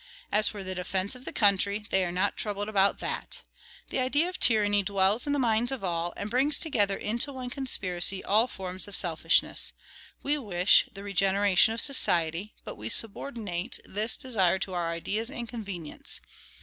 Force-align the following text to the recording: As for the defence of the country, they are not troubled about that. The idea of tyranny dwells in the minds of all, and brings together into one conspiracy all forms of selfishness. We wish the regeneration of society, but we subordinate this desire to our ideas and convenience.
As 0.31 0.47
for 0.49 0.63
the 0.63 0.73
defence 0.73 1.13
of 1.13 1.25
the 1.25 1.31
country, 1.31 1.85
they 1.91 2.03
are 2.03 2.11
not 2.11 2.35
troubled 2.35 2.67
about 2.67 2.97
that. 3.01 3.41
The 3.91 3.99
idea 3.99 4.27
of 4.29 4.39
tyranny 4.39 4.81
dwells 4.81 5.27
in 5.27 5.33
the 5.33 5.37
minds 5.37 5.71
of 5.71 5.83
all, 5.83 6.11
and 6.17 6.27
brings 6.31 6.57
together 6.57 6.97
into 6.97 7.31
one 7.31 7.51
conspiracy 7.51 8.23
all 8.23 8.47
forms 8.47 8.87
of 8.87 8.95
selfishness. 8.95 9.73
We 10.23 10.39
wish 10.39 10.89
the 10.91 11.03
regeneration 11.03 11.75
of 11.75 11.81
society, 11.81 12.55
but 12.63 12.77
we 12.77 12.89
subordinate 12.89 13.79
this 13.85 14.17
desire 14.17 14.57
to 14.57 14.73
our 14.73 14.89
ideas 14.89 15.29
and 15.29 15.47
convenience. 15.47 16.19